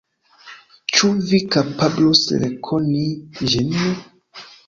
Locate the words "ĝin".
3.53-3.79